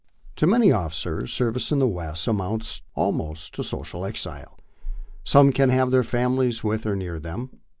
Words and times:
To 0.37 0.47
many 0.47 0.71
officers, 0.71 1.31
service 1.31 1.71
in 1.71 1.77
the 1.77 1.87
West 1.87 2.25
amounts 2.27 2.81
almost 2.95 3.53
to 3.53 3.63
social 3.63 4.03
exile. 4.03 4.57
Some 5.23 5.51
can 5.53 5.69
have 5.69 5.91
their 5.91 6.01
families 6.03 6.63
with 6.63 6.87
or 6.87 6.95
near 6.95 7.19
them. 7.19 7.59